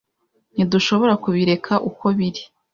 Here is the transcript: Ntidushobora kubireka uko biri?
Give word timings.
Ntidushobora 0.53 1.13
kubireka 1.23 1.73
uko 1.89 2.05
biri? 2.17 2.41